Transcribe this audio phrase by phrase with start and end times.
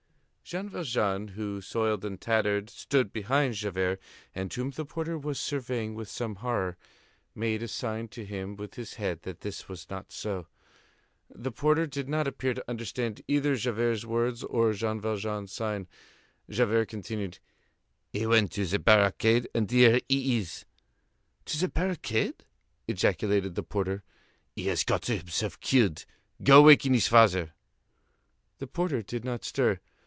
[0.43, 4.01] Jean Valjean, who, soiled and tattered, stood behind Javert,
[4.35, 6.75] and whom the porter was surveying with some horror,
[7.33, 10.47] made a sign to him with his head that this was not so.
[11.29, 15.87] The porter did not appear to understand either Javert's words or Jean Valjean's sign.
[16.49, 17.39] Javert continued:
[18.11, 20.65] "He went to the barricade, and here he is."
[21.45, 22.43] "To the barricade?"
[22.89, 24.03] ejaculated the porter.
[24.53, 26.03] "He has got himself killed.
[26.43, 27.53] Go waken his father."
[28.57, 29.79] The porter did not stir.